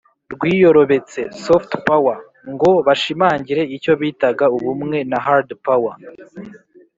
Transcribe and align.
bwiyorobetse 0.33 1.19
(soft 1.43 1.71
power) 1.87 2.17
ngo 2.53 2.71
bashimangire 2.85 3.61
icyo 3.75 3.93
bitaga 4.01 4.45
ubumwe 4.57 4.97
na 5.09 5.19
hard 5.25 5.49
power. 5.65 5.95